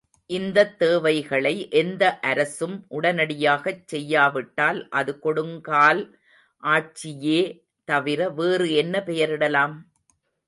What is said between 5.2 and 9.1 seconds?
கொடுங்கால் ஆட்சியே தவிர வேறு என்ன